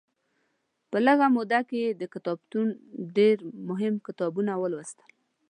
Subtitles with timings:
[0.89, 2.67] په لږه موده کې یې د کتابتون
[3.17, 3.37] ډېر
[3.69, 5.09] مهم کتابونه ولوستل.